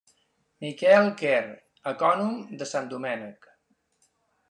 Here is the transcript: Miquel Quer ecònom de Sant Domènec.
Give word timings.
Miquel 0.63 1.09
Quer 1.19 1.43
ecònom 1.93 2.43
de 2.63 2.71
Sant 2.75 2.93
Domènec. 2.97 3.51